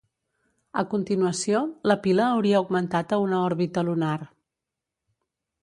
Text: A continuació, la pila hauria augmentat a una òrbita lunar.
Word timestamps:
A 0.81 0.83
continuació, 0.93 1.59
la 1.91 1.97
pila 2.07 2.25
hauria 2.29 2.59
augmentat 2.63 3.13
a 3.13 3.21
una 3.27 3.45
òrbita 3.51 3.87
lunar. 3.91 4.17